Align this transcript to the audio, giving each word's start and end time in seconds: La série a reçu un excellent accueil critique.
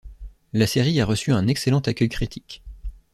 La 0.53 0.65
série 0.65 0.99
a 0.99 1.05
reçu 1.05 1.31
un 1.31 1.45
excellent 1.47 1.77
accueil 1.81 2.09
critique. 2.09 2.63